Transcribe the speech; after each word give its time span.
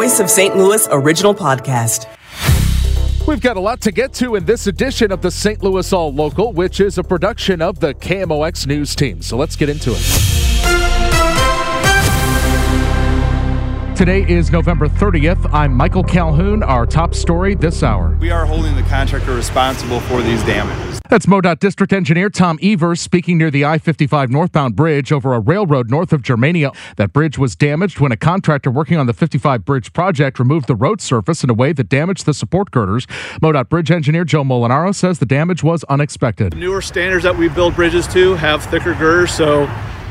Voice 0.00 0.18
of 0.18 0.30
St. 0.30 0.56
Louis 0.56 0.88
original 0.90 1.34
podcast. 1.34 2.06
We've 3.26 3.42
got 3.42 3.58
a 3.58 3.60
lot 3.60 3.82
to 3.82 3.92
get 3.92 4.14
to 4.14 4.34
in 4.34 4.46
this 4.46 4.66
edition 4.66 5.12
of 5.12 5.20
the 5.20 5.30
St. 5.30 5.62
Louis 5.62 5.92
All 5.92 6.10
Local, 6.10 6.54
which 6.54 6.80
is 6.80 6.96
a 6.96 7.04
production 7.04 7.60
of 7.60 7.80
the 7.80 7.92
KMOX 7.92 8.66
News 8.66 8.96
Team. 8.96 9.20
So 9.20 9.36
let's 9.36 9.56
get 9.56 9.68
into 9.68 9.90
it. 9.94 10.00
Today 13.94 14.24
is 14.26 14.50
November 14.50 14.88
30th. 14.88 15.52
I'm 15.52 15.74
Michael 15.74 16.04
Calhoun. 16.04 16.62
Our 16.62 16.86
top 16.86 17.14
story 17.14 17.54
this 17.54 17.82
hour. 17.82 18.16
We 18.20 18.30
are 18.30 18.46
holding 18.46 18.74
the 18.76 18.82
contractor 18.84 19.34
responsible 19.34 20.00
for 20.00 20.22
these 20.22 20.42
damages. 20.44 20.89
That's 21.10 21.26
MoDOT 21.26 21.58
District 21.58 21.92
Engineer 21.92 22.30
Tom 22.30 22.56
Evers 22.62 23.00
speaking 23.00 23.36
near 23.36 23.50
the 23.50 23.64
I 23.64 23.78
55 23.78 24.30
northbound 24.30 24.76
bridge 24.76 25.10
over 25.10 25.34
a 25.34 25.40
railroad 25.40 25.90
north 25.90 26.12
of 26.12 26.22
Germania. 26.22 26.70
That 26.98 27.12
bridge 27.12 27.36
was 27.36 27.56
damaged 27.56 27.98
when 27.98 28.12
a 28.12 28.16
contractor 28.16 28.70
working 28.70 28.96
on 28.96 29.06
the 29.06 29.12
55 29.12 29.64
bridge 29.64 29.92
project 29.92 30.38
removed 30.38 30.68
the 30.68 30.76
road 30.76 31.00
surface 31.00 31.42
in 31.42 31.50
a 31.50 31.52
way 31.52 31.72
that 31.72 31.88
damaged 31.88 32.26
the 32.26 32.32
support 32.32 32.70
girders. 32.70 33.06
MoDOT 33.42 33.68
Bridge 33.68 33.90
Engineer 33.90 34.24
Joe 34.24 34.44
Molinaro 34.44 34.94
says 34.94 35.18
the 35.18 35.26
damage 35.26 35.64
was 35.64 35.82
unexpected. 35.88 36.52
The 36.52 36.58
newer 36.58 36.80
standards 36.80 37.24
that 37.24 37.36
we 37.36 37.48
build 37.48 37.74
bridges 37.74 38.06
to 38.12 38.36
have 38.36 38.62
thicker 38.66 38.94
girders, 38.94 39.32
so 39.32 39.64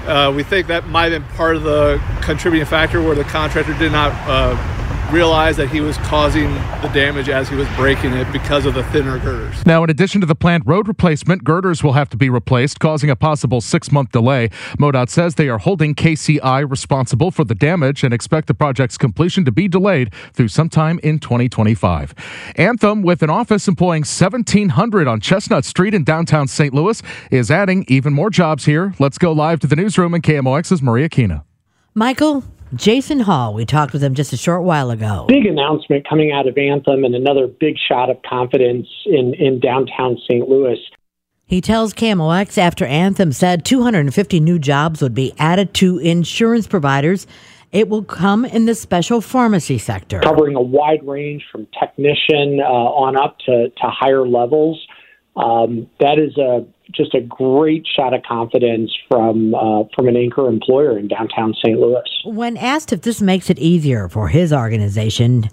uh, 0.05 0.34
we 0.35 0.43
think 0.43 0.68
that 0.68 0.90
might 0.90 1.13
have 1.13 1.21
been 1.21 1.38
part 1.38 1.55
of 1.55 1.63
the 1.63 2.02
contributing 2.20 2.68
factor 2.68 3.02
where 3.02 3.16
the 3.16 3.23
contractor 3.23 3.73
did 3.76 3.93
not 3.93 4.12
uh, 4.27 4.88
realize 5.12 5.58
that 5.58 5.70
he 5.70 5.81
was 5.81 5.98
causing 5.98 6.54
the 6.81 6.90
damage 6.94 7.30
as 7.30 7.49
he 7.49 7.55
was 7.55 7.68
breaking 7.76 8.13
it 8.13 8.31
because 8.31 8.66
of 8.66 8.73
the 8.73 8.84
thinner 8.86 9.18
girders. 9.20 9.66
Now, 9.66 9.84
in 9.84 9.90
addition 9.90 10.22
to 10.22 10.27
the 10.27 10.35
planned 10.35 10.68
road 10.68 10.88
replacement, 10.88 11.44
girders 11.44 11.84
will 11.84 11.94
have 11.94 12.09
to 12.09 12.18
be 12.18 12.30
replaced, 12.30 12.80
causing 12.80 13.09
a 13.09 13.16
possible 13.16 13.62
six 13.62 13.91
month 13.91 14.12
delay. 14.12 14.49
MoDOT 14.80 15.09
says 15.09 15.35
they 15.35 15.49
are 15.49 15.58
holding 15.58 15.95
KCI 15.95 16.70
responsible 16.70 17.32
for 17.32 17.44
the 17.44 17.55
damage 17.55 18.04
and 18.04 18.13
expect 18.13 18.48
the 18.48 18.54
project's 18.54 18.98
completion 18.98 19.45
to 19.45 19.52
be 19.52 19.68
delayed 19.68 20.13
through 20.34 20.49
sometime 20.49 20.99
in 21.04 21.20
2025. 21.20 22.13
Anthem, 22.55 23.02
with 23.02 23.24
an 23.24 23.30
office 23.30 23.68
employing 23.68 24.02
1,700 24.02 25.07
on 25.07 25.20
Chestnut 25.20 25.65
Street 25.65 25.93
in 25.93 26.04
downtown 26.04 26.48
St. 26.48 26.74
Louis, 26.74 27.02
is 27.32 27.49
adding 27.49 27.85
even 27.87 28.13
more 28.13 28.30
jobs 28.30 28.65
here. 28.65 28.93
Let's 28.99 29.18
go 29.18 29.32
live 29.32 29.60
to 29.62 29.68
the 29.68 29.76
newsroom 29.76 30.13
in 30.13 30.21
KMOX's 30.21 30.82
Maria 30.82 31.10
Kina. 31.10 31.46
Michael, 31.96 32.43
Jason 32.75 33.21
Hall, 33.21 33.53
we 33.53 33.65
talked 33.65 33.93
with 33.93 34.03
him 34.03 34.13
just 34.13 34.31
a 34.31 34.37
short 34.37 34.63
while 34.63 34.91
ago. 34.91 35.25
Big 35.27 35.48
announcement 35.48 36.07
coming 36.07 36.31
out 36.31 36.48
of 36.48 36.57
Anthem 36.57 37.03
and 37.03 37.15
another 37.15 37.48
big 37.48 37.75
shot 37.87 38.12
of 38.12 38.21
confidence 38.21 38.87
in, 39.07 39.34
in 39.34 39.59
downtown 39.59 40.17
St. 40.29 40.48
Louis. 40.48 40.77
He 41.45 41.62
tells 41.62 41.95
KMOX 41.95 42.59
after 42.59 42.85
Anthem 42.85 43.31
said 43.31 43.65
250 43.65 44.40
new 44.40 44.59
jobs 44.59 45.01
would 45.01 45.15
be 45.15 45.34
added 45.40 45.73
to 45.75 45.97
insurance 45.97 46.67
providers. 46.67 47.25
It 47.71 47.90
will 47.90 48.03
come 48.03 48.45
in 48.45 48.65
the 48.65 48.75
special 48.75 49.20
pharmacy 49.20 49.79
sector. 49.79 50.20
Covering 50.20 50.55
a 50.55 50.62
wide 50.62 51.05
range 51.07 51.43
from 51.51 51.67
technician 51.79 52.59
uh, 52.59 52.70
on 52.70 53.17
up 53.17 53.40
to, 53.47 53.70
to 53.70 53.87
higher 53.87 54.27
levels. 54.27 54.79
Um, 55.35 55.90
that 55.99 56.20
is 56.20 56.37
a 56.37 56.67
just 56.91 57.13
a 57.13 57.21
great 57.21 57.85
shot 57.87 58.13
of 58.13 58.23
confidence 58.23 58.91
from 59.07 59.55
uh, 59.55 59.84
from 59.95 60.07
an 60.07 60.15
anchor 60.15 60.48
employer 60.48 60.98
in 60.98 61.07
downtown 61.07 61.54
St. 61.54 61.79
Louis. 61.79 62.04
When 62.26 62.57
asked 62.57 62.91
if 62.93 63.01
this 63.01 63.21
makes 63.21 63.49
it 63.49 63.59
easier 63.59 64.09
for 64.09 64.28
his 64.28 64.51
organization 64.51 65.50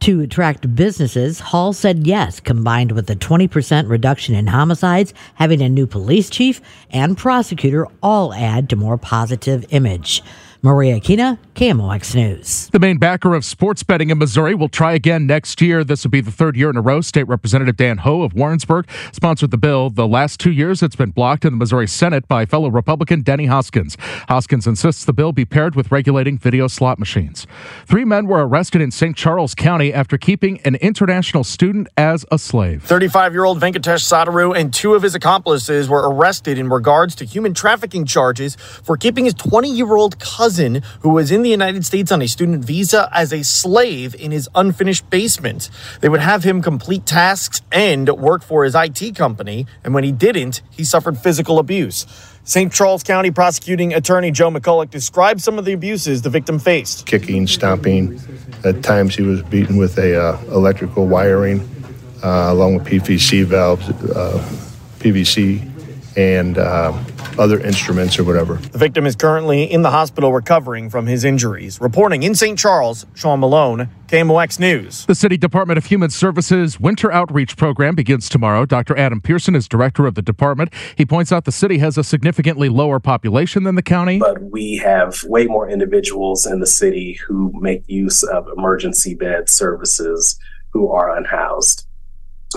to 0.00 0.20
attract 0.20 0.74
businesses, 0.74 1.40
Hall 1.40 1.72
said 1.72 2.06
yes, 2.06 2.38
combined 2.38 2.92
with 2.92 3.08
a 3.10 3.16
20% 3.16 3.88
reduction 3.88 4.34
in 4.34 4.46
homicides, 4.46 5.14
having 5.34 5.62
a 5.62 5.68
new 5.68 5.86
police 5.86 6.28
chief 6.28 6.60
and 6.90 7.16
prosecutor 7.16 7.88
all 8.02 8.34
add 8.34 8.68
to 8.70 8.76
more 8.76 8.98
positive 8.98 9.64
image. 9.70 10.22
Maria 10.62 11.00
Kina, 11.00 11.38
KMOX 11.56 12.14
News. 12.14 12.68
The 12.68 12.78
main 12.78 12.98
backer 12.98 13.34
of 13.34 13.42
sports 13.42 13.82
betting 13.82 14.10
in 14.10 14.18
Missouri 14.18 14.54
will 14.54 14.68
try 14.68 14.92
again 14.92 15.26
next 15.26 15.62
year. 15.62 15.84
This 15.84 16.04
will 16.04 16.10
be 16.10 16.20
the 16.20 16.30
third 16.30 16.54
year 16.54 16.68
in 16.68 16.76
a 16.76 16.82
row. 16.82 17.00
State 17.00 17.26
Representative 17.28 17.78
Dan 17.78 17.96
Houx 18.00 18.26
of 18.26 18.34
Warrensburg 18.34 18.86
sponsored 19.10 19.50
the 19.50 19.56
bill. 19.56 19.88
The 19.88 20.06
last 20.06 20.38
two 20.38 20.52
years, 20.52 20.82
it's 20.82 20.96
been 20.96 21.12
blocked 21.12 21.46
in 21.46 21.54
the 21.54 21.56
Missouri 21.56 21.88
Senate 21.88 22.28
by 22.28 22.44
fellow 22.44 22.68
Republican 22.68 23.22
Denny 23.22 23.46
Hoskins. 23.46 23.96
Hoskins 24.28 24.66
insists 24.66 25.06
the 25.06 25.14
bill 25.14 25.32
be 25.32 25.46
paired 25.46 25.74
with 25.74 25.90
regulating 25.90 26.36
video 26.36 26.68
slot 26.68 26.98
machines. 26.98 27.46
Three 27.86 28.04
men 28.04 28.26
were 28.26 28.46
arrested 28.46 28.82
in 28.82 28.90
St. 28.90 29.16
Charles 29.16 29.54
County 29.54 29.94
after 29.94 30.18
keeping 30.18 30.60
an 30.66 30.74
international 30.74 31.42
student 31.42 31.88
as 31.96 32.26
a 32.30 32.38
slave. 32.38 32.82
35 32.82 33.32
year 33.32 33.44
old 33.44 33.60
Venkatesh 33.60 34.04
Sattaru 34.04 34.54
and 34.54 34.74
two 34.74 34.92
of 34.92 35.02
his 35.02 35.14
accomplices 35.14 35.88
were 35.88 36.06
arrested 36.06 36.58
in 36.58 36.68
regards 36.68 37.14
to 37.14 37.24
human 37.24 37.54
trafficking 37.54 38.04
charges 38.04 38.56
for 38.56 38.98
keeping 38.98 39.24
his 39.24 39.32
20 39.32 39.70
year 39.70 39.96
old 39.96 40.18
cousin 40.18 40.82
who 41.00 41.08
was 41.08 41.30
in 41.30 41.45
the 41.46 41.50
United 41.50 41.86
States 41.86 42.10
on 42.10 42.20
a 42.22 42.26
student 42.26 42.64
visa 42.64 43.08
as 43.12 43.32
a 43.32 43.44
slave 43.44 44.16
in 44.16 44.32
his 44.32 44.48
unfinished 44.54 45.08
basement. 45.10 45.70
They 46.00 46.08
would 46.08 46.20
have 46.20 46.42
him 46.42 46.60
complete 46.60 47.06
tasks 47.06 47.62
and 47.70 48.08
work 48.08 48.42
for 48.42 48.64
his 48.64 48.74
IT 48.74 49.14
company, 49.14 49.66
and 49.84 49.94
when 49.94 50.02
he 50.02 50.10
didn't, 50.10 50.62
he 50.70 50.82
suffered 50.82 51.16
physical 51.16 51.60
abuse. 51.60 52.04
St. 52.42 52.72
Charles 52.72 53.02
County 53.04 53.30
prosecuting 53.30 53.94
attorney 53.94 54.30
Joe 54.32 54.50
McCulloch 54.50 54.90
described 54.90 55.40
some 55.40 55.58
of 55.58 55.64
the 55.64 55.72
abuses 55.72 56.22
the 56.22 56.30
victim 56.30 56.58
faced. 56.58 57.06
Kicking, 57.06 57.46
stomping. 57.46 58.20
At 58.64 58.82
times 58.82 59.14
he 59.14 59.22
was 59.22 59.42
beaten 59.42 59.76
with 59.76 59.98
a 59.98 60.20
uh, 60.20 60.40
electrical 60.52 61.06
wiring, 61.06 61.60
uh, 62.24 62.48
along 62.50 62.76
with 62.76 62.86
PVC 62.86 63.44
valves, 63.44 63.88
uh, 63.88 64.44
PVC, 64.98 65.62
and 66.16 66.58
uh, 66.58 66.92
other 67.38 67.60
instruments 67.60 68.18
or 68.18 68.24
whatever. 68.24 68.54
The 68.54 68.78
victim 68.78 69.06
is 69.06 69.16
currently 69.16 69.64
in 69.64 69.82
the 69.82 69.90
hospital 69.90 70.32
recovering 70.32 70.90
from 70.90 71.06
his 71.06 71.24
injuries. 71.24 71.80
Reporting 71.80 72.22
in 72.22 72.34
St. 72.34 72.58
Charles, 72.58 73.06
Sean 73.14 73.40
Malone, 73.40 73.88
KMOX 74.08 74.58
News. 74.58 75.06
The 75.06 75.14
City 75.14 75.36
Department 75.36 75.78
of 75.78 75.86
Human 75.86 76.10
Services 76.10 76.78
Winter 76.78 77.10
Outreach 77.10 77.56
Program 77.56 77.94
begins 77.94 78.28
tomorrow. 78.28 78.64
Dr. 78.64 78.96
Adam 78.96 79.20
Pearson 79.20 79.54
is 79.54 79.66
director 79.66 80.06
of 80.06 80.14
the 80.14 80.22
department. 80.22 80.72
He 80.96 81.04
points 81.04 81.32
out 81.32 81.44
the 81.44 81.52
city 81.52 81.78
has 81.78 81.98
a 81.98 82.04
significantly 82.04 82.68
lower 82.68 83.00
population 83.00 83.64
than 83.64 83.74
the 83.74 83.82
county. 83.82 84.18
But 84.18 84.42
we 84.42 84.76
have 84.76 85.22
way 85.24 85.46
more 85.46 85.68
individuals 85.68 86.46
in 86.46 86.60
the 86.60 86.66
city 86.66 87.18
who 87.26 87.52
make 87.60 87.82
use 87.86 88.22
of 88.22 88.46
emergency 88.56 89.14
bed 89.14 89.50
services 89.50 90.38
who 90.70 90.90
are 90.90 91.16
unhoused. 91.16 91.86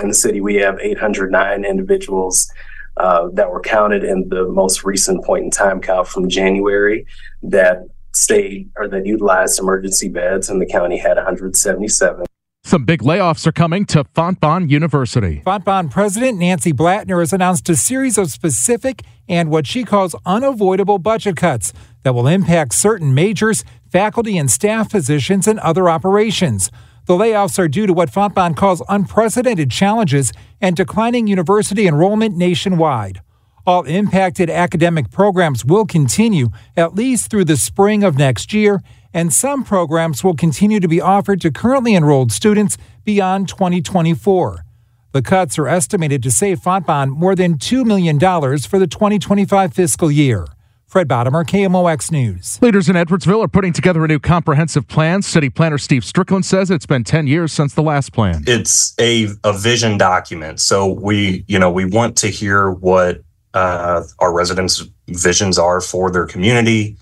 In 0.02 0.10
the 0.10 0.14
city, 0.14 0.40
we 0.40 0.56
have 0.56 0.80
809 0.80 1.66
individuals 1.66 2.52
uh, 3.00 3.30
that 3.34 3.50
were 3.50 3.62
counted 3.62 4.04
in 4.04 4.28
the 4.30 4.48
most 4.50 4.84
recent 4.84 5.24
point 5.24 5.46
in 5.46 5.50
time 5.50 5.80
count 5.82 6.08
from 6.08 6.30
January 6.30 7.06
that 7.42 7.88
stayed 8.14 8.70
or 8.76 8.88
that 8.88 9.06
utilized 9.06 9.60
emergency 9.60 10.10
beds, 10.10 10.50
and 10.50 10.62
the 10.62 10.66
county 10.66 10.98
had 10.98 11.16
177. 11.16 12.26
Some 12.66 12.84
big 12.84 13.02
layoffs 13.02 13.48
are 13.48 13.52
coming 13.52 13.86
to 13.86 14.04
Fontbonne 14.04 14.70
University. 14.70 15.42
Fontbonne 15.46 15.90
President 15.90 16.38
Nancy 16.38 16.74
Blattner 16.74 17.20
has 17.20 17.34
announced 17.34 17.70
a 17.70 17.76
series 17.76 18.18
of 18.18 18.30
specific 18.30 19.02
and 19.28 19.50
what 19.50 19.66
she 19.66 19.84
calls 19.84 20.14
unavoidable 20.26 21.00
budget 21.00 21.38
cuts 21.38 21.72
that 22.04 22.14
will 22.14 22.28
impact 22.28 22.74
certain 22.74 23.14
majors, 23.14 23.64
faculty, 23.92 24.38
and 24.38 24.52
staff 24.52 24.92
positions 24.92 25.48
and 25.48 25.58
other 25.60 25.90
operations. 25.90 26.70
The 27.10 27.16
layoffs 27.16 27.58
are 27.58 27.68
due 27.68 27.88
to 27.88 27.94
what 27.94 28.12
Fontbonne 28.12 28.56
calls 28.56 28.84
unprecedented 28.88 29.72
challenges 29.72 30.32
and 30.62 30.76
declining 30.76 31.26
university 31.26 31.88
enrollment 31.88 32.38
nationwide. 32.38 33.22
All 33.66 33.82
impacted 33.86 34.48
academic 34.48 35.10
programs 35.10 35.66
will 35.66 35.88
continue 35.88 36.50
at 36.78 36.94
least 36.94 37.32
through 37.32 37.46
the 37.46 37.58
spring 37.58 38.04
of 38.04 38.20
next 38.20 38.54
year, 38.54 38.80
and 39.12 39.34
some 39.34 39.64
programs 39.64 40.24
will 40.24 40.36
continue 40.36 40.80
to 40.80 40.88
be 40.88 41.02
offered 41.02 41.42
to 41.42 41.50
currently 41.50 41.96
enrolled 41.96 42.32
students 42.32 42.78
beyond 43.04 43.50
2024. 43.50 44.64
The 45.12 45.24
cuts 45.24 45.58
are 45.58 45.68
estimated 45.68 46.22
to 46.22 46.30
save 46.30 46.60
Fontbonne 46.60 47.10
more 47.10 47.34
than 47.34 47.58
$2 47.58 47.86
million 47.86 48.20
for 48.20 48.78
the 48.78 48.86
2025 48.86 49.74
fiscal 49.74 50.12
year. 50.12 50.46
Fred 50.90 51.08
Bottomer, 51.08 51.46
KMOX 51.46 52.12
News. 52.12 52.60
Leaders 52.64 52.90
in 52.90 52.96
Edwardsville 52.96 53.46
are 53.46 53.48
putting 53.48 53.74
together 53.74 54.04
a 54.04 54.08
new 54.08 54.18
comprehensive 54.18 54.88
plan. 54.88 55.22
City 55.22 55.48
planner 55.48 55.78
Steve 55.78 56.04
Strickland 56.04 56.48
says 56.48 56.72
it's 56.72 56.88
been 56.88 57.04
10 57.04 57.28
years 57.28 57.54
since 57.54 57.76
the 57.76 57.84
last 57.84 58.12
plan. 58.12 58.44
It's 58.48 58.96
a, 59.00 59.28
a 59.44 59.54
vision 59.54 60.00
document. 60.00 60.60
So 60.60 60.88
we, 60.88 61.46
you 61.48 61.60
know, 61.60 61.70
we 61.70 61.86
want 61.86 62.18
to 62.18 62.30
hear 62.30 62.72
what 62.72 63.22
uh, 63.54 64.02
our 64.18 64.34
residents' 64.34 64.84
visions 65.08 65.60
are 65.60 65.80
for 65.80 66.10
their 66.10 66.26
community 66.26 66.98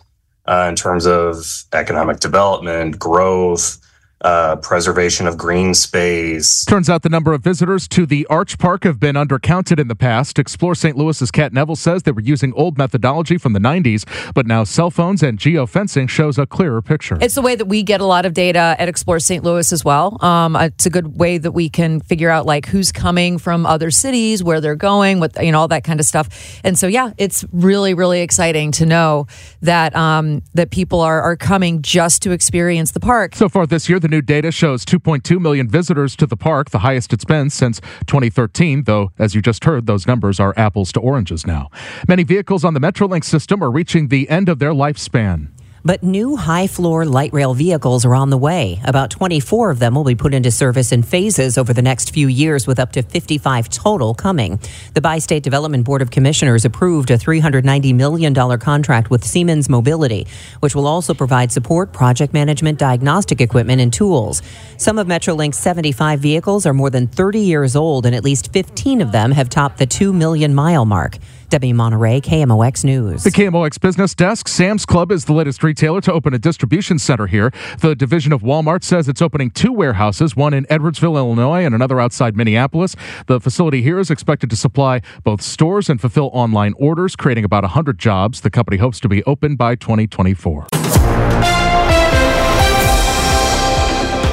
uh, 0.47 0.65
in 0.67 0.75
terms 0.75 1.07
of 1.07 1.63
economic 1.71 2.19
development, 2.19 2.99
growth, 2.99 3.77
uh, 4.21 4.55
preservation 4.57 5.27
of 5.27 5.37
green 5.37 5.73
space. 5.73 6.65
Turns 6.65 6.89
out 6.89 7.03
the 7.03 7.09
number 7.09 7.33
of 7.33 7.41
visitors 7.41 7.87
to 7.89 8.05
the 8.05 8.25
Arch 8.27 8.57
Park 8.57 8.83
have 8.83 8.99
been 8.99 9.15
undercounted 9.15 9.79
in 9.79 9.87
the 9.87 9.95
past. 9.95 10.39
Explore 10.39 10.75
St. 10.75 10.97
Louis's 10.97 11.31
Cat 11.31 11.53
Neville 11.53 11.75
says 11.75 12.03
they 12.03 12.11
were 12.11 12.21
using 12.21 12.53
old 12.53 12.77
methodology 12.77 13.37
from 13.37 13.53
the 13.53 13.59
90s, 13.59 14.05
but 14.33 14.47
now 14.47 14.63
cell 14.63 14.89
phones 14.89 15.21
and 15.21 15.37
geofencing 15.37 16.09
shows 16.09 16.37
a 16.37 16.45
clearer 16.45 16.81
picture. 16.81 17.17
It's 17.21 17.35
the 17.35 17.41
way 17.41 17.55
that 17.55 17.65
we 17.65 17.83
get 17.83 18.01
a 18.01 18.05
lot 18.05 18.25
of 18.25 18.33
data 18.33 18.75
at 18.79 18.87
Explore 18.87 19.19
St. 19.19 19.43
Louis 19.43 19.71
as 19.71 19.85
well. 19.85 20.23
Um, 20.23 20.55
it's 20.55 20.85
a 20.85 20.89
good 20.89 21.17
way 21.17 21.37
that 21.37 21.51
we 21.51 21.69
can 21.69 21.99
figure 21.99 22.29
out 22.29 22.45
like 22.45 22.65
who's 22.65 22.91
coming 22.91 23.37
from 23.37 23.65
other 23.65 23.91
cities, 23.91 24.43
where 24.43 24.61
they're 24.61 24.75
going, 24.75 25.19
with 25.19 25.39
you 25.41 25.51
know 25.51 25.59
all 25.59 25.67
that 25.67 25.83
kind 25.83 25.99
of 25.99 26.05
stuff. 26.05 26.59
And 26.63 26.77
so 26.77 26.87
yeah, 26.87 27.11
it's 27.17 27.45
really 27.51 27.93
really 27.93 28.21
exciting 28.21 28.71
to 28.73 28.85
know 28.85 29.27
that 29.61 29.95
um, 29.95 30.41
that 30.53 30.71
people 30.71 31.01
are 31.01 31.21
are 31.21 31.35
coming 31.35 31.81
just 31.81 32.23
to 32.23 32.31
experience 32.31 32.91
the 32.91 32.99
park. 32.99 33.35
So 33.35 33.49
far 33.49 33.67
this 33.67 33.87
year, 33.89 33.99
the 33.99 34.06
revenue 34.07 34.21
data 34.21 34.53
shows 34.53 34.85
2.2 34.85 35.37
million 35.37 35.67
visitors 35.67 36.15
to 36.15 36.25
the 36.25 36.37
park, 36.37 36.69
the 36.69 36.79
highest 36.79 37.11
it's 37.11 37.25
been 37.25 37.49
since 37.49 37.81
2013, 38.05 38.85
though, 38.85 39.11
as 39.19 39.35
you 39.35 39.41
just 39.41 39.65
heard, 39.65 39.85
those 39.85 40.07
numbers 40.07 40.39
are 40.39 40.53
apples 40.55 40.93
to 40.93 40.99
oranges 41.01 41.45
now. 41.45 41.69
Many 42.07 42.23
vehicles 42.23 42.63
on 42.63 42.73
the 42.73 42.79
Metrolink 42.79 43.25
system 43.25 43.61
are 43.61 43.69
reaching 43.69 44.07
the 44.07 44.29
end 44.29 44.47
of 44.47 44.59
their 44.59 44.71
lifespan. 44.71 45.49
But 45.85 46.03
new 46.03 46.35
high 46.35 46.67
floor 46.67 47.05
light 47.05 47.31
rail 47.33 47.53
vehicles 47.53 48.03
are 48.03 48.15
on 48.15 48.29
the 48.29 48.37
way. 48.37 48.81
About 48.83 49.09
24 49.09 49.69
of 49.69 49.79
them 49.79 49.95
will 49.95 50.03
be 50.03 50.15
put 50.15 50.33
into 50.33 50.51
service 50.51 50.91
in 50.91 51.03
phases 51.03 51.57
over 51.57 51.73
the 51.73 51.81
next 51.81 52.13
few 52.13 52.27
years, 52.27 52.67
with 52.67 52.79
up 52.79 52.91
to 52.93 53.03
55 53.03 53.69
total 53.69 54.13
coming. 54.13 54.59
The 54.93 55.01
Bi 55.01 55.19
State 55.19 55.43
Development 55.43 55.85
Board 55.85 56.01
of 56.01 56.11
Commissioners 56.11 56.65
approved 56.65 57.11
a 57.11 57.17
$390 57.17 57.93
million 57.95 58.33
contract 58.59 59.09
with 59.09 59.23
Siemens 59.23 59.69
Mobility, 59.69 60.27
which 60.59 60.75
will 60.75 60.87
also 60.87 61.13
provide 61.13 61.51
support, 61.51 61.93
project 61.93 62.33
management, 62.33 62.79
diagnostic 62.79 63.39
equipment, 63.39 63.79
and 63.79 63.93
tools. 63.93 64.41
Some 64.77 64.97
of 64.97 65.07
Metrolink's 65.07 65.59
75 65.59 66.19
vehicles 66.19 66.65
are 66.65 66.73
more 66.73 66.89
than 66.89 67.07
30 67.07 67.39
years 67.39 67.75
old, 67.75 68.05
and 68.05 68.15
at 68.15 68.23
least 68.23 68.51
15 68.51 69.01
of 69.01 69.11
them 69.11 69.31
have 69.31 69.49
topped 69.49 69.77
the 69.77 69.85
2 69.85 70.11
million 70.11 70.53
mile 70.53 70.85
mark. 70.85 71.17
Debbie 71.49 71.73
Monterrey, 71.73 72.21
KMOX 72.21 72.83
News. 72.83 73.23
The 73.23 73.31
KMOX 73.31 73.79
Business 73.79 74.13
Desk. 74.13 74.47
Sam's 74.47 74.85
Club 74.85 75.11
is 75.11 75.25
the 75.25 75.33
latest 75.33 75.63
retailer 75.63 76.01
to 76.01 76.11
open 76.11 76.33
a 76.33 76.39
distribution 76.39 76.99
center 76.99 77.27
here. 77.27 77.51
The 77.79 77.95
division 77.95 78.33
of 78.33 78.41
Walmart 78.41 78.83
says 78.83 79.07
it's 79.07 79.21
opening 79.21 79.51
two 79.51 79.71
warehouses, 79.71 80.35
one 80.35 80.53
in 80.53 80.65
Edwardsville, 80.65 81.15
Illinois, 81.15 81.63
and 81.65 81.73
another 81.73 81.99
outside 81.99 82.35
Minneapolis. 82.35 82.95
The 83.27 83.39
facility 83.39 83.81
here 83.81 83.99
is 83.99 84.11
expected 84.11 84.49
to 84.49 84.55
supply 84.55 85.01
both 85.23 85.41
stores 85.41 85.89
and 85.89 86.01
fulfill 86.01 86.29
online 86.33 86.73
orders, 86.77 87.15
creating 87.15 87.45
about 87.45 87.63
100 87.63 87.97
jobs. 87.97 88.41
The 88.41 88.49
company 88.49 88.77
hopes 88.77 88.99
to 88.99 89.09
be 89.09 89.23
open 89.23 89.55
by 89.55 89.75
2024. 89.75 90.67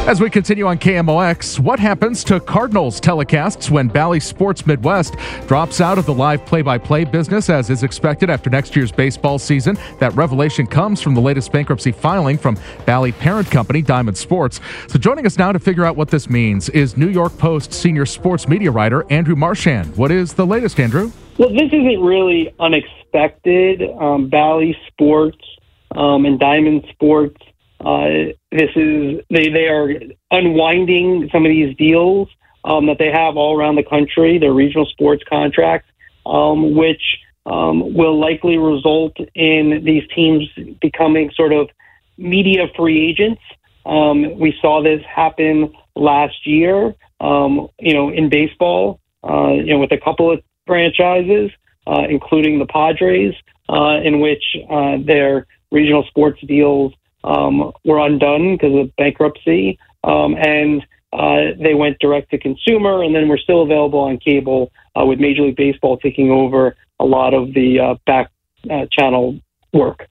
As 0.07 0.21
we 0.21 0.29
continue 0.29 0.67
on 0.67 0.77
KMOX, 0.77 1.59
what 1.59 1.79
happens 1.79 2.25
to 2.25 2.39
Cardinals 2.39 3.01
telecasts 3.01 3.71
when 3.71 3.89
Bally 3.89 4.21
Sports 4.21 4.67
Midwest 4.67 5.15
drops 5.47 5.81
out 5.81 5.97
of 5.97 6.05
the 6.05 6.13
live 6.13 6.45
play 6.45 6.61
by 6.61 6.77
play 6.77 7.05
business 7.05 7.49
as 7.49 7.71
is 7.71 7.83
expected 7.83 8.29
after 8.29 8.51
next 8.51 8.77
year's 8.77 8.93
baseball 8.93 9.39
season? 9.39 9.79
That 10.01 10.13
revelation 10.13 10.67
comes 10.67 11.01
from 11.01 11.15
the 11.15 11.23
latest 11.23 11.51
bankruptcy 11.53 11.91
filing 11.91 12.37
from 12.37 12.59
Bally 12.85 13.13
parent 13.13 13.51
company 13.51 13.81
Diamond 13.81 14.19
Sports. 14.19 14.61
So 14.89 14.99
joining 14.99 15.25
us 15.25 15.39
now 15.39 15.53
to 15.53 15.59
figure 15.59 15.87
out 15.87 15.97
what 15.97 16.11
this 16.11 16.29
means 16.29 16.69
is 16.69 16.99
New 16.99 17.09
York 17.09 17.39
Post 17.39 17.73
senior 17.73 18.05
sports 18.05 18.47
media 18.47 18.71
writer 18.71 19.11
Andrew 19.11 19.37
Marchand. 19.37 19.97
What 19.97 20.11
is 20.11 20.35
the 20.35 20.45
latest, 20.45 20.79
Andrew? 20.79 21.13
Well, 21.39 21.49
this 21.49 21.73
isn't 21.73 22.01
really 22.03 22.55
unexpected. 22.61 23.81
Um, 23.99 24.29
Bally 24.29 24.77
Sports 24.87 25.39
um, 25.93 26.27
and 26.27 26.39
Diamond 26.39 26.85
Sports 26.93 27.41
uh, 27.85 28.33
this 28.51 28.71
is 28.77 29.21
they 29.31 29.49
they 29.51 29.69
are 29.69 29.91
unwinding 30.31 31.29
some 31.31 31.45
of 31.45 31.51
these 31.51 31.77
deals 31.77 32.29
um, 32.65 32.87
that 32.87 32.99
they 32.99 33.11
have 33.11 33.37
all 33.37 33.59
around 33.59 33.77
the 33.77 33.83
country. 33.83 34.39
Their 34.39 34.53
regional 34.53 34.87
sports 34.87 35.23
contracts, 35.29 35.91
um, 36.25 36.75
which 36.75 37.03
um, 37.47 37.95
will 37.95 38.19
likely 38.19 38.57
result 38.57 39.17
in 39.35 39.83
these 39.85 40.03
teams 40.15 40.49
becoming 40.81 41.31
sort 41.35 41.53
of 41.53 41.69
media 42.17 42.67
free 42.77 43.09
agents. 43.11 43.43
Um, 43.85 44.39
we 44.39 44.57
saw 44.63 44.83
this 44.83 45.03
happen 45.05 45.75
last 45.95 46.47
year, 46.47 46.95
um, 47.21 47.69
you 47.79 47.93
know, 47.93 48.09
in 48.11 48.31
baseball, 48.31 49.01
uh, 49.29 49.53
you 49.53 49.75
know, 49.75 49.79
with 49.79 49.93
a 49.93 49.99
couple 49.99 50.33
of 50.33 50.43
franchises, 50.67 51.51
uh, 51.87 52.05
including 52.09 52.59
the 52.59 52.67
Padres, 52.67 53.35
uh, 53.69 54.01
in 54.03 54.21
which 54.21 54.43
uh, 54.71 54.97
their 55.05 55.47
regional 55.71 56.05
sports 56.05 56.41
deals 56.47 56.95
um, 57.25 57.73
were 57.85 57.99
undone 57.99 58.57
because 58.57 58.79
of 58.79 58.95
bankruptcy, 58.97 59.79
um, 60.05 60.37
and 60.37 60.83
uh, 61.13 61.57
they 61.59 61.75
went 61.75 61.99
direct 61.99 62.31
to 62.31 62.39
consumer, 62.39 63.03
and 63.03 63.15
then 63.15 63.29
we're 63.29 63.39
still 63.39 63.63
available 63.63 64.01
on 64.01 64.19
cable 64.19 64.71
uh, 64.99 65.05
with 65.05 65.19
Major 65.19 65.43
League 65.43 65.57
Baseball 65.57 65.97
taking 65.97 66.31
over 66.31 66.77
a 67.01 67.05
lot 67.05 67.35
of 67.35 67.55
the 67.55 67.81
uh, 67.81 67.95
back 68.07 68.31
uh, 68.71 68.87
channel 68.93 69.39
work. 69.73 70.09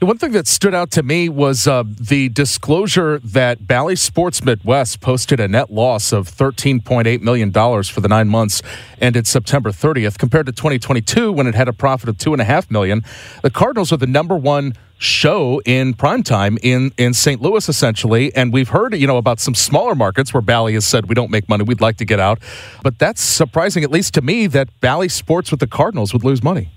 The 0.00 0.06
one 0.06 0.18
thing 0.18 0.32
that 0.32 0.46
stood 0.46 0.74
out 0.74 0.90
to 0.92 1.02
me 1.02 1.30
was 1.30 1.66
uh, 1.66 1.84
the 1.98 2.28
disclosure 2.28 3.20
that 3.20 3.66
Bally 3.66 3.96
Sports 3.96 4.44
Midwest 4.44 5.00
posted 5.00 5.40
a 5.40 5.48
net 5.48 5.70
loss 5.70 6.12
of 6.12 6.28
$13.8 6.28 7.22
million 7.22 7.50
for 7.50 8.00
the 8.02 8.08
nine 8.08 8.28
months 8.28 8.60
ended 9.00 9.26
September 9.26 9.70
30th, 9.70 10.18
compared 10.18 10.44
to 10.44 10.52
2022 10.52 11.32
when 11.32 11.46
it 11.46 11.54
had 11.54 11.68
a 11.68 11.72
profit 11.72 12.10
of 12.10 12.18
2.5 12.18 12.70
million. 12.70 13.02
The 13.42 13.50
Cardinals 13.50 13.92
are 13.92 13.96
the 13.96 14.06
number 14.06 14.36
one 14.36 14.74
show 15.04 15.60
in 15.64 15.94
primetime 15.94 16.58
in, 16.62 16.92
in 16.98 17.14
St. 17.14 17.40
Louis, 17.40 17.68
essentially. 17.68 18.34
And 18.34 18.52
we've 18.52 18.70
heard, 18.70 18.94
you 18.96 19.06
know, 19.06 19.18
about 19.18 19.40
some 19.40 19.54
smaller 19.54 19.94
markets 19.94 20.34
where 20.34 20.40
Bally 20.40 20.74
has 20.74 20.86
said, 20.86 21.06
we 21.06 21.14
don't 21.14 21.30
make 21.30 21.48
money, 21.48 21.64
we'd 21.64 21.80
like 21.80 21.98
to 21.98 22.04
get 22.04 22.20
out. 22.20 22.40
But 22.82 22.98
that's 22.98 23.22
surprising, 23.22 23.84
at 23.84 23.90
least 23.90 24.14
to 24.14 24.22
me, 24.22 24.46
that 24.48 24.68
Bally 24.80 25.08
Sports 25.08 25.50
with 25.50 25.60
the 25.60 25.66
Cardinals 25.66 26.12
would 26.12 26.24
lose 26.24 26.42
money 26.42 26.70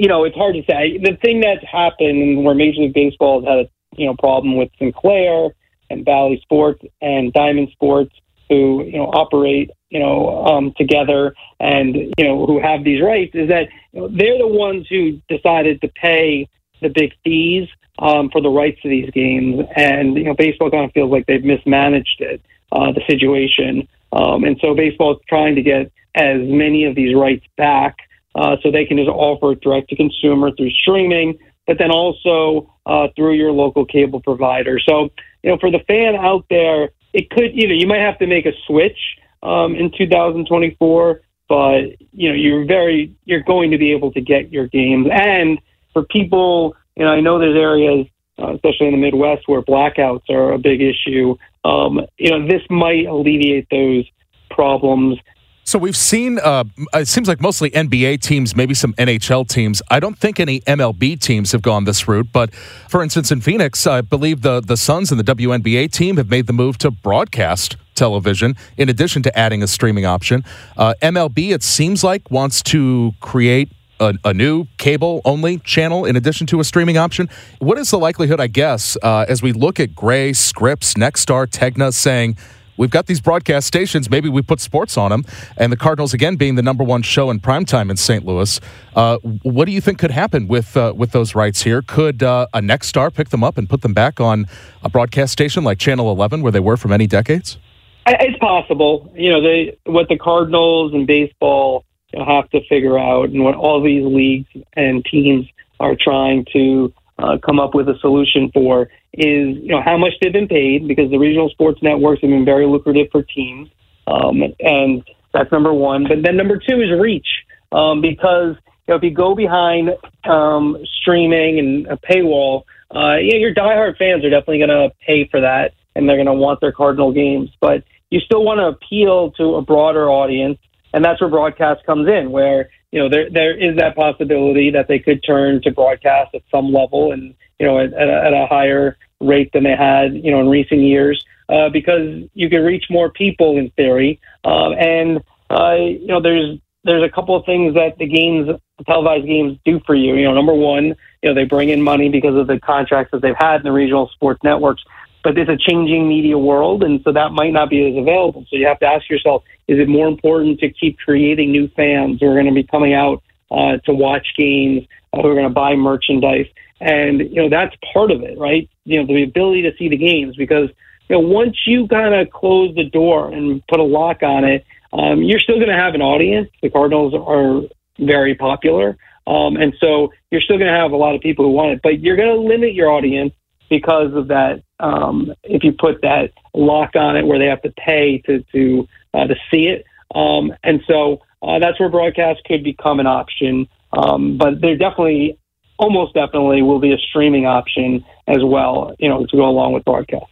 you 0.00 0.08
know, 0.08 0.24
it's 0.24 0.34
hard 0.34 0.54
to 0.54 0.62
say. 0.62 0.96
The 0.96 1.18
thing 1.20 1.40
that's 1.40 1.64
happened 1.70 2.42
where 2.42 2.54
Major 2.54 2.80
League 2.80 2.94
Baseball 2.94 3.44
has 3.44 3.48
had 3.48 3.58
a 3.66 3.68
you 4.00 4.06
know 4.06 4.14
problem 4.14 4.56
with 4.56 4.70
Sinclair 4.78 5.50
and 5.90 6.06
Bally 6.06 6.40
Sports 6.42 6.82
and 7.02 7.30
Diamond 7.34 7.68
Sports, 7.72 8.14
who 8.48 8.82
you 8.84 8.96
know 8.96 9.10
operate 9.12 9.70
you 9.90 9.98
know 10.00 10.46
um, 10.46 10.72
together 10.78 11.34
and 11.58 11.94
you 11.94 12.24
know 12.24 12.46
who 12.46 12.58
have 12.62 12.82
these 12.82 13.02
rights, 13.02 13.32
is 13.34 13.50
that 13.50 13.68
you 13.92 14.00
know, 14.00 14.08
they're 14.08 14.38
the 14.38 14.48
ones 14.48 14.86
who 14.88 15.20
decided 15.28 15.82
to 15.82 15.88
pay 15.88 16.48
the 16.80 16.88
big 16.88 17.12
fees 17.24 17.68
um, 17.98 18.30
for 18.30 18.40
the 18.40 18.48
rights 18.48 18.80
to 18.82 18.88
these 18.88 19.10
games, 19.10 19.64
and 19.76 20.16
you 20.16 20.24
know 20.24 20.34
baseball 20.34 20.70
kind 20.70 20.84
of 20.84 20.92
feels 20.92 21.10
like 21.10 21.26
they've 21.26 21.44
mismanaged 21.44 22.20
it, 22.20 22.40
uh, 22.72 22.92
the 22.92 23.02
situation, 23.08 23.86
um, 24.12 24.44
and 24.44 24.58
so 24.60 24.74
baseball 24.74 25.12
is 25.12 25.18
trying 25.28 25.54
to 25.54 25.62
get 25.62 25.92
as 26.14 26.40
many 26.42 26.84
of 26.84 26.94
these 26.94 27.14
rights 27.14 27.44
back 27.56 27.96
uh, 28.34 28.56
so 28.62 28.70
they 28.70 28.84
can 28.84 28.96
just 28.96 29.08
offer 29.08 29.52
it 29.52 29.60
direct 29.60 29.88
to 29.90 29.96
consumer 29.96 30.50
through 30.52 30.70
streaming, 30.70 31.38
but 31.66 31.78
then 31.78 31.90
also 31.90 32.72
uh, 32.86 33.08
through 33.16 33.34
your 33.34 33.52
local 33.52 33.84
cable 33.84 34.20
provider. 34.20 34.78
So, 34.78 35.10
you 35.42 35.50
know, 35.50 35.58
for 35.58 35.70
the 35.70 35.80
fan 35.86 36.16
out 36.16 36.44
there, 36.50 36.90
it 37.12 37.30
could, 37.30 37.54
you 37.54 37.68
know, 37.68 37.74
you 37.74 37.86
might 37.86 38.00
have 38.00 38.18
to 38.18 38.26
make 38.26 38.46
a 38.46 38.52
switch 38.66 38.98
um, 39.42 39.74
in 39.74 39.90
2024, 39.96 41.20
but 41.48 41.80
you 42.12 42.28
know, 42.28 42.34
you're 42.34 42.64
very, 42.64 43.14
you're 43.24 43.42
going 43.42 43.70
to 43.72 43.78
be 43.78 43.92
able 43.92 44.12
to 44.12 44.20
get 44.20 44.52
your 44.52 44.68
games. 44.68 45.08
And 45.10 45.60
for 45.92 46.04
people, 46.04 46.76
you 46.96 47.04
know, 47.04 47.10
I 47.10 47.20
know 47.20 47.38
there's 47.38 47.56
areas, 47.56 48.06
uh, 48.38 48.54
especially 48.54 48.86
in 48.86 48.92
the 48.92 48.98
Midwest, 48.98 49.48
where 49.48 49.62
blackouts 49.62 50.28
are 50.30 50.52
a 50.52 50.58
big 50.58 50.80
issue. 50.80 51.36
Um, 51.64 52.00
you 52.18 52.30
know, 52.30 52.46
this 52.46 52.62
might 52.70 53.06
alleviate 53.06 53.68
those 53.70 54.04
problems. 54.50 55.18
So 55.64 55.78
we've 55.78 55.96
seen, 55.96 56.40
uh, 56.40 56.64
it 56.94 57.06
seems 57.06 57.28
like 57.28 57.40
mostly 57.40 57.70
NBA 57.70 58.22
teams, 58.22 58.56
maybe 58.56 58.74
some 58.74 58.92
NHL 58.94 59.46
teams. 59.46 59.82
I 59.88 60.00
don't 60.00 60.18
think 60.18 60.40
any 60.40 60.60
MLB 60.62 61.20
teams 61.20 61.52
have 61.52 61.62
gone 61.62 61.84
this 61.84 62.08
route. 62.08 62.28
But 62.32 62.52
for 62.52 63.02
instance, 63.04 63.30
in 63.30 63.40
Phoenix, 63.40 63.86
I 63.86 64.00
believe 64.00 64.42
the, 64.42 64.60
the 64.60 64.76
Suns 64.76 65.12
and 65.12 65.20
the 65.20 65.34
WNBA 65.34 65.92
team 65.92 66.16
have 66.16 66.28
made 66.28 66.48
the 66.48 66.52
move 66.52 66.76
to 66.78 66.90
broadcast 66.90 67.76
television 67.94 68.56
in 68.78 68.88
addition 68.88 69.22
to 69.22 69.38
adding 69.38 69.62
a 69.62 69.68
streaming 69.68 70.06
option. 70.06 70.44
Uh, 70.76 70.94
MLB, 71.02 71.52
it 71.52 71.62
seems 71.62 72.02
like, 72.02 72.30
wants 72.30 72.62
to 72.62 73.12
create 73.20 73.70
a, 74.00 74.14
a, 74.24 74.34
new 74.34 74.66
cable 74.78 75.20
only 75.24 75.58
channel 75.58 76.04
in 76.04 76.16
addition 76.16 76.46
to 76.48 76.58
a 76.60 76.64
streaming 76.64 76.96
option. 76.96 77.28
What 77.58 77.78
is 77.78 77.90
the 77.90 77.98
likelihood, 77.98 78.40
I 78.40 78.46
guess, 78.46 78.96
uh, 79.02 79.26
as 79.28 79.42
we 79.42 79.52
look 79.52 79.78
at 79.78 79.94
Gray, 79.94 80.32
Scripps, 80.32 80.94
Nexstar, 80.94 81.46
Tegna 81.46 81.92
saying, 81.92 82.36
we've 82.76 82.90
got 82.90 83.06
these 83.06 83.20
broadcast 83.20 83.66
stations. 83.66 84.10
Maybe 84.10 84.28
we 84.28 84.40
put 84.42 84.58
sports 84.58 84.96
on 84.96 85.10
them. 85.10 85.24
And 85.58 85.70
the 85.70 85.76
Cardinals, 85.76 86.14
again, 86.14 86.36
being 86.36 86.54
the 86.54 86.62
number 86.62 86.82
one 86.82 87.02
show 87.02 87.30
in 87.30 87.38
primetime 87.38 87.90
in 87.90 87.96
St. 87.96 88.24
Louis. 88.24 88.58
Uh, 88.96 89.18
what 89.42 89.66
do 89.66 89.72
you 89.72 89.80
think 89.80 89.98
could 89.98 90.10
happen 90.10 90.48
with 90.48 90.76
uh, 90.76 90.94
with 90.96 91.12
those 91.12 91.34
rights 91.34 91.62
here? 91.62 91.82
Could 91.82 92.22
uh, 92.22 92.46
a 92.54 92.60
Nexstar 92.60 93.12
pick 93.12 93.28
them 93.28 93.44
up 93.44 93.58
and 93.58 93.68
put 93.68 93.82
them 93.82 93.92
back 93.92 94.18
on 94.18 94.46
a 94.82 94.88
broadcast 94.88 95.32
station 95.32 95.62
like 95.62 95.78
Channel 95.78 96.10
11, 96.10 96.42
where 96.42 96.50
they 96.50 96.60
were 96.60 96.78
for 96.78 96.88
many 96.88 97.06
decades? 97.06 97.58
It's 98.06 98.38
possible. 98.38 99.12
You 99.14 99.30
know, 99.30 99.42
they 99.42 99.76
what 99.84 100.08
the 100.08 100.16
Cardinals 100.16 100.94
and 100.94 101.06
baseball 101.06 101.84
have 102.14 102.50
to 102.50 102.60
figure 102.68 102.98
out, 102.98 103.30
and 103.30 103.44
what 103.44 103.54
all 103.54 103.82
these 103.82 104.04
leagues 104.04 104.48
and 104.74 105.04
teams 105.04 105.46
are 105.78 105.96
trying 105.98 106.46
to 106.52 106.92
uh, 107.18 107.38
come 107.44 107.60
up 107.60 107.74
with 107.74 107.88
a 107.88 107.98
solution 108.00 108.50
for 108.52 108.88
is 109.12 109.56
you 109.56 109.68
know 109.68 109.82
how 109.82 109.96
much 109.96 110.12
they've 110.20 110.32
been 110.32 110.48
paid 110.48 110.86
because 110.86 111.10
the 111.10 111.18
regional 111.18 111.48
sports 111.50 111.80
networks 111.82 112.22
have 112.22 112.30
been 112.30 112.44
very 112.44 112.66
lucrative 112.66 113.08
for 113.10 113.22
teams, 113.22 113.68
um, 114.06 114.42
and 114.60 115.04
that's 115.32 115.50
number 115.52 115.72
one. 115.72 116.06
But 116.08 116.22
then 116.22 116.36
number 116.36 116.58
two 116.58 116.80
is 116.80 116.90
reach 116.98 117.26
um, 117.72 118.00
because 118.00 118.56
you 118.86 118.92
know, 118.92 118.96
if 118.96 119.02
you 119.02 119.10
go 119.10 119.34
behind 119.34 119.90
um, 120.24 120.78
streaming 121.00 121.58
and 121.58 121.86
a 121.86 121.96
paywall, 121.96 122.64
uh, 122.94 123.16
yeah, 123.16 123.36
your 123.36 123.54
diehard 123.54 123.96
fans 123.96 124.24
are 124.24 124.30
definitely 124.30 124.58
going 124.58 124.70
to 124.70 124.90
pay 125.06 125.28
for 125.28 125.40
that, 125.40 125.74
and 125.94 126.08
they're 126.08 126.16
going 126.16 126.26
to 126.26 126.34
want 126.34 126.60
their 126.60 126.72
Cardinal 126.72 127.12
games. 127.12 127.50
But 127.60 127.84
you 128.10 128.20
still 128.20 128.44
want 128.44 128.58
to 128.58 128.66
appeal 128.66 129.30
to 129.32 129.54
a 129.56 129.62
broader 129.62 130.10
audience, 130.10 130.58
and 130.92 131.04
that's 131.04 131.20
where 131.20 131.30
broadcast 131.30 131.84
comes 131.86 132.08
in, 132.08 132.30
where 132.30 132.70
you 132.92 133.00
know 133.00 133.08
there 133.08 133.30
there 133.30 133.56
is 133.56 133.76
that 133.76 133.96
possibility 133.96 134.70
that 134.70 134.88
they 134.88 134.98
could 134.98 135.22
turn 135.24 135.62
to 135.62 135.70
broadcast 135.70 136.34
at 136.34 136.42
some 136.50 136.72
level 136.72 137.12
and 137.12 137.34
you 137.58 137.66
know, 137.66 137.78
at, 137.78 137.92
at, 137.92 138.08
a, 138.08 138.24
at 138.24 138.32
a 138.32 138.46
higher 138.46 138.96
rate 139.20 139.52
than 139.52 139.64
they 139.64 139.76
had, 139.76 140.14
you 140.14 140.30
know, 140.30 140.40
in 140.40 140.48
recent 140.48 140.80
years. 140.80 141.22
uh, 141.50 141.68
because 141.68 142.24
you 142.34 142.48
can 142.48 142.62
reach 142.62 142.84
more 142.90 143.10
people 143.10 143.58
in 143.58 143.70
theory. 143.70 144.20
Um, 144.44 144.72
and 144.78 145.20
uh, 145.50 145.74
you 145.74 146.06
know, 146.06 146.20
there's 146.20 146.58
there's 146.84 147.02
a 147.02 147.12
couple 147.12 147.36
of 147.36 147.44
things 147.44 147.74
that 147.74 147.98
the 147.98 148.06
games, 148.06 148.46
the 148.46 148.84
televised 148.84 149.26
games, 149.26 149.58
do 149.64 149.80
for 149.84 149.94
you. 149.94 150.14
You 150.14 150.24
know, 150.24 150.34
number 150.34 150.54
one, 150.54 150.94
you 151.22 151.28
know, 151.28 151.34
they 151.34 151.44
bring 151.44 151.68
in 151.68 151.82
money 151.82 152.08
because 152.08 152.36
of 152.36 152.46
the 152.46 152.58
contracts 152.60 153.10
that 153.12 153.20
they've 153.20 153.34
had 153.36 153.56
in 153.56 153.62
the 153.64 153.72
regional 153.72 154.08
sports 154.08 154.40
networks. 154.42 154.82
But 155.22 155.36
it's 155.36 155.50
a 155.50 155.56
changing 155.58 156.08
media 156.08 156.38
world, 156.38 156.82
and 156.82 157.02
so 157.04 157.12
that 157.12 157.32
might 157.32 157.52
not 157.52 157.68
be 157.68 157.90
as 157.90 158.00
available. 158.00 158.46
So 158.48 158.56
you 158.56 158.66
have 158.66 158.78
to 158.78 158.86
ask 158.86 159.10
yourself: 159.10 159.42
Is 159.70 159.78
it 159.78 159.88
more 159.88 160.08
important 160.08 160.58
to 160.60 160.68
keep 160.68 160.98
creating 160.98 161.52
new 161.52 161.68
fans 161.68 162.18
who 162.20 162.26
are 162.26 162.34
going 162.34 162.46
to 162.46 162.52
be 162.52 162.64
coming 162.64 162.92
out 162.92 163.22
uh, 163.52 163.76
to 163.84 163.94
watch 163.94 164.26
games, 164.36 164.84
uh, 165.12 165.22
who 165.22 165.28
are 165.28 165.34
going 165.34 165.46
to 165.46 165.54
buy 165.54 165.76
merchandise? 165.76 166.46
And 166.80 167.20
you 167.20 167.36
know 167.36 167.48
that's 167.48 167.76
part 167.92 168.10
of 168.10 168.20
it, 168.22 168.36
right? 168.36 168.68
You 168.84 169.00
know, 169.00 169.06
the 169.06 169.22
ability 169.22 169.62
to 169.62 169.72
see 169.78 169.88
the 169.88 169.96
games 169.96 170.34
because 170.34 170.70
you 171.08 171.14
know 171.14 171.20
once 171.20 171.56
you 171.66 171.86
kind 171.86 172.14
of 172.14 172.30
close 172.30 172.74
the 172.74 172.90
door 172.90 173.32
and 173.32 173.64
put 173.68 173.78
a 173.78 173.84
lock 173.84 174.24
on 174.24 174.42
it, 174.42 174.66
um, 174.92 175.22
you're 175.22 175.38
still 175.38 175.56
going 175.56 175.68
to 175.68 175.74
have 175.74 175.94
an 175.94 176.02
audience. 176.02 176.48
The 176.62 176.70
Cardinals 176.70 177.14
are 177.14 177.62
very 178.04 178.34
popular, 178.34 178.96
um, 179.28 179.56
and 179.56 179.72
so 179.78 180.12
you're 180.32 180.40
still 180.40 180.58
going 180.58 180.72
to 180.72 180.76
have 180.76 180.90
a 180.90 180.96
lot 180.96 181.14
of 181.14 181.20
people 181.20 181.44
who 181.44 181.52
want 181.52 181.74
it. 181.74 181.80
But 181.80 182.00
you're 182.00 182.16
going 182.16 182.34
to 182.34 182.40
limit 182.40 182.74
your 182.74 182.90
audience 182.90 183.34
because 183.68 184.12
of 184.14 184.26
that. 184.28 184.64
Um, 184.80 185.32
if 185.44 185.62
you 185.62 185.72
put 185.78 186.00
that 186.02 186.32
lock 186.54 186.96
on 186.96 187.16
it, 187.16 187.24
where 187.24 187.38
they 187.38 187.46
have 187.46 187.62
to 187.62 187.70
pay 187.72 188.18
to 188.26 188.42
to 188.50 188.88
uh, 189.14 189.26
to 189.26 189.34
see 189.50 189.66
it, 189.66 189.84
um, 190.14 190.52
and 190.62 190.80
so 190.86 191.20
uh, 191.42 191.58
that's 191.58 191.78
where 191.80 191.88
broadcast 191.88 192.40
could 192.44 192.62
become 192.62 193.00
an 193.00 193.06
option. 193.06 193.68
Um, 193.92 194.38
but 194.38 194.60
there 194.60 194.76
definitely 194.76 195.38
almost 195.78 196.14
definitely 196.14 196.62
will 196.62 196.78
be 196.78 196.92
a 196.92 196.98
streaming 196.98 197.46
option 197.46 198.04
as 198.28 198.38
well, 198.44 198.94
you 198.98 199.08
know, 199.08 199.26
to 199.26 199.36
go 199.36 199.48
along 199.48 199.72
with 199.72 199.84
broadcast. 199.84 200.26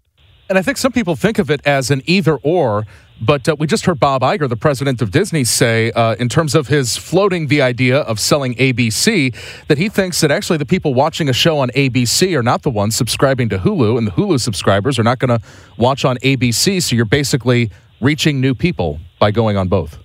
And 0.49 0.56
I 0.56 0.62
think 0.62 0.78
some 0.78 0.92
people 0.92 1.16
think 1.16 1.38
of 1.38 1.50
it 1.50 1.61
as 1.66 1.90
an 1.90 2.02
either 2.06 2.37
or, 2.37 2.87
but 3.20 3.49
uh, 3.49 3.56
we 3.58 3.66
just 3.66 3.85
heard 3.85 4.00
Bob 4.00 4.23
Iger, 4.23 4.49
the 4.49 4.56
president 4.56 5.02
of 5.02 5.11
Disney, 5.11 5.44
say, 5.44 5.90
uh, 5.92 6.14
in 6.14 6.28
terms 6.28 6.54
of 6.54 6.68
his 6.68 6.97
floating 6.97 7.49
the 7.49 7.61
idea 7.61 7.99
of 8.00 8.18
selling 8.18 8.54
ABC, 8.54 9.35
that 9.66 9.76
he 9.76 9.88
thinks 9.90 10.20
that 10.20 10.30
actually 10.30 10.56
the 10.56 10.64
people 10.64 10.94
watching 10.94 11.28
a 11.28 11.35
show 11.35 11.58
on 11.58 11.68
ABC 11.70 12.35
are 12.35 12.42
not 12.42 12.62
the 12.62 12.70
ones 12.70 12.97
subscribing 12.97 13.50
to 13.50 13.58
Hulu, 13.58 13.99
and 13.99 14.06
the 14.06 14.12
Hulu 14.12 14.40
subscribers 14.40 14.99
are 14.99 15.02
not 15.02 15.18
going 15.18 15.38
to 15.38 15.44
watch 15.76 16.04
on 16.04 16.16
ABC. 16.18 16.82
So 16.82 16.97
you're 16.97 17.04
basically 17.04 17.70
reaching 18.00 18.40
new 18.40 18.55
people 18.55 18.99
by 19.19 19.31
going 19.31 19.57
on 19.57 19.69
both. 19.69 19.99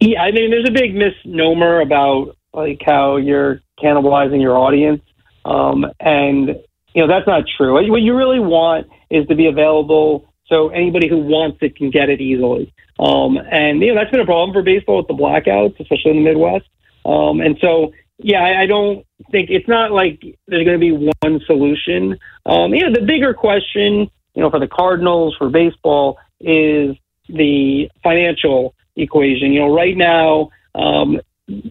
Yeah, 0.00 0.22
I 0.22 0.30
mean, 0.30 0.50
there's 0.50 0.68
a 0.68 0.72
big 0.72 0.94
misnomer 0.94 1.80
about 1.80 2.36
like 2.52 2.82
how 2.84 3.16
you're 3.16 3.60
cannibalizing 3.82 4.40
your 4.40 4.56
audience. 4.56 5.02
Um, 5.44 5.86
and, 6.00 6.48
you 6.94 7.02
know, 7.02 7.06
that's 7.06 7.26
not 7.26 7.44
true. 7.56 7.74
What 7.88 8.02
you 8.02 8.16
really 8.16 8.40
want 8.40 8.88
is 9.10 9.26
to 9.28 9.34
be 9.34 9.46
available 9.46 10.28
so 10.46 10.68
anybody 10.68 11.08
who 11.08 11.18
wants 11.18 11.58
it 11.60 11.76
can 11.76 11.90
get 11.90 12.08
it 12.08 12.20
easily. 12.20 12.72
Um, 12.98 13.36
and, 13.36 13.80
you 13.80 13.88
know, 13.88 14.00
that's 14.00 14.10
been 14.10 14.20
a 14.20 14.26
problem 14.26 14.52
for 14.52 14.62
baseball 14.62 14.98
with 14.98 15.08
the 15.08 15.14
blackouts, 15.14 15.78
especially 15.80 16.12
in 16.12 16.16
the 16.18 16.22
Midwest. 16.22 16.66
Um, 17.04 17.40
and 17.40 17.56
so, 17.60 17.92
yeah, 18.18 18.42
I, 18.42 18.62
I 18.62 18.66
don't 18.66 19.04
think 19.30 19.50
it's 19.50 19.68
not 19.68 19.92
like 19.92 20.20
there's 20.48 20.64
going 20.64 20.78
to 20.78 21.00
be 21.00 21.12
one 21.22 21.40
solution. 21.46 22.18
Um, 22.46 22.74
you 22.74 22.82
know, 22.82 22.92
the 22.92 23.04
bigger 23.04 23.34
question, 23.34 24.10
you 24.34 24.42
know, 24.42 24.50
for 24.50 24.58
the 24.58 24.68
Cardinals, 24.68 25.36
for 25.36 25.50
baseball, 25.50 26.18
is 26.40 26.96
the 27.28 27.90
financial 28.02 28.74
equation. 28.96 29.52
You 29.52 29.60
know, 29.60 29.74
right 29.74 29.96
now, 29.96 30.50
um, 30.74 31.20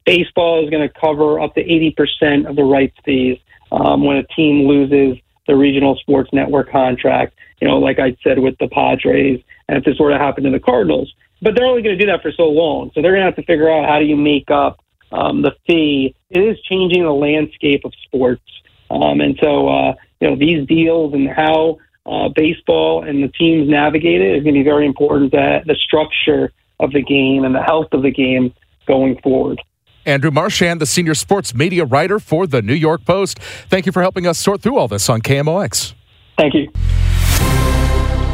baseball 0.05 0.63
is 0.63 0.69
going 0.69 0.87
to 0.87 0.93
cover 0.99 1.39
up 1.39 1.55
to 1.55 1.63
80% 1.63 2.47
of 2.49 2.55
the 2.55 2.63
rights 2.63 2.97
fees 3.03 3.37
um, 3.71 4.05
when 4.05 4.17
a 4.17 4.23
team 4.23 4.67
loses 4.67 5.21
the 5.47 5.55
regional 5.55 5.95
sports 5.97 6.29
network 6.33 6.71
contract, 6.71 7.35
you 7.61 7.67
know, 7.67 7.77
like 7.77 7.99
I 7.99 8.15
said 8.23 8.39
with 8.39 8.57
the 8.57 8.67
Padres, 8.67 9.41
and 9.67 9.77
if 9.77 9.83
this 9.83 9.99
were 9.99 10.11
to 10.11 10.17
happen 10.17 10.43
to 10.43 10.49
the 10.49 10.59
Cardinals. 10.59 11.13
But 11.41 11.55
they're 11.55 11.65
only 11.65 11.81
going 11.81 11.97
to 11.97 12.03
do 12.03 12.11
that 12.11 12.21
for 12.21 12.31
so 12.31 12.49
long. 12.49 12.91
So 12.93 13.01
they're 13.01 13.11
going 13.11 13.21
to 13.21 13.25
have 13.25 13.35
to 13.35 13.43
figure 13.43 13.69
out 13.69 13.87
how 13.87 13.99
do 13.99 14.05
you 14.05 14.15
make 14.15 14.49
up 14.49 14.83
um, 15.11 15.41
the 15.41 15.51
fee. 15.67 16.15
It 16.29 16.39
is 16.39 16.59
changing 16.61 17.03
the 17.03 17.11
landscape 17.11 17.85
of 17.85 17.93
sports. 18.03 18.41
Um, 18.89 19.21
and 19.21 19.37
so, 19.41 19.67
uh, 19.67 19.93
you 20.19 20.29
know, 20.29 20.35
these 20.35 20.67
deals 20.67 21.13
and 21.13 21.29
how 21.29 21.77
uh, 22.05 22.29
baseball 22.35 23.03
and 23.03 23.23
the 23.23 23.29
teams 23.29 23.69
navigate 23.69 24.21
it 24.21 24.37
is 24.37 24.43
going 24.43 24.55
to 24.55 24.59
be 24.59 24.63
very 24.63 24.85
important. 24.85 25.31
That 25.31 25.65
the 25.65 25.75
structure 25.75 26.51
of 26.79 26.91
the 26.91 27.01
game 27.01 27.43
and 27.43 27.55
the 27.55 27.61
health 27.61 27.87
of 27.93 28.01
the 28.03 28.11
game 28.11 28.53
going 28.87 29.19
forward. 29.21 29.61
Andrew 30.05 30.29
Marchand, 30.29 30.79
the 30.79 30.85
senior 30.85 31.15
sports 31.15 31.55
media 31.55 31.83
writer 31.83 32.19
for 32.19 32.45
the 32.45 32.61
New 32.61 32.75
York 32.75 33.05
Post. 33.05 33.39
Thank 33.39 33.85
you 33.87 33.91
for 33.91 34.01
helping 34.01 34.27
us 34.27 34.37
sort 34.37 34.61
through 34.61 34.77
all 34.77 34.87
this 34.87 35.09
on 35.09 35.21
KMOX. 35.21 35.93
Thank 36.37 36.53
you. 36.53 36.71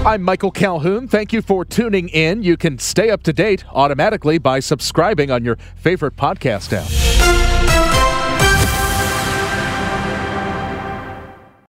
I'm 0.03 0.23
Michael 0.23 0.51
Calhoun. 0.51 1.07
Thank 1.07 1.31
you 1.31 1.41
for 1.43 1.63
tuning 1.63 2.09
in. 2.09 2.41
You 2.41 2.57
can 2.57 2.79
stay 2.79 3.11
up 3.11 3.21
to 3.23 3.31
date 3.31 3.63
automatically 3.69 4.39
by 4.39 4.59
subscribing 4.59 5.29
on 5.29 5.45
your 5.45 5.57
favorite 5.75 6.15
podcast 6.15 6.73
app. 6.73 7.90